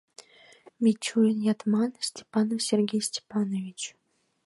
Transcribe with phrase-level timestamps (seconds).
[0.83, 3.81] Мичурин-Ятман— Степанов Сергей Степанович.